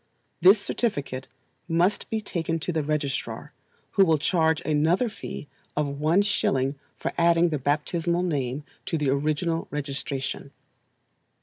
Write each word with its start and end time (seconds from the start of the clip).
This 0.41 0.59
certificate 0.59 1.27
must 1.67 2.07
he 2.09 2.21
taken 2.21 2.57
to 2.61 2.71
the 2.71 2.81
registrar, 2.81 3.53
who 3.91 4.03
will 4.03 4.17
charge 4.17 4.59
another 4.65 5.09
fee 5.09 5.47
of 5.77 5.99
one 5.99 6.23
shilling 6.23 6.73
for 6.97 7.13
adding 7.19 7.49
the 7.49 7.59
baptisinal 7.59 8.23
name 8.23 8.63
to 8.87 8.97
the 8.97 9.09
original 9.11 9.67
registration. 9.69 10.49